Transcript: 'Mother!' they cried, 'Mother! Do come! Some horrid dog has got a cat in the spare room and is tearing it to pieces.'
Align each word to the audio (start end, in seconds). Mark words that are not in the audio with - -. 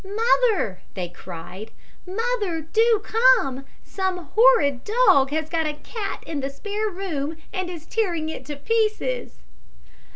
'Mother!' 0.03 0.79
they 0.95 1.09
cried, 1.09 1.69
'Mother! 2.07 2.61
Do 2.61 3.03
come! 3.03 3.65
Some 3.83 4.29
horrid 4.35 4.83
dog 4.83 5.29
has 5.29 5.47
got 5.47 5.67
a 5.67 5.75
cat 5.75 6.23
in 6.25 6.39
the 6.39 6.49
spare 6.49 6.89
room 6.89 7.37
and 7.53 7.69
is 7.69 7.85
tearing 7.85 8.27
it 8.27 8.43
to 8.47 8.55
pieces.' 8.55 9.37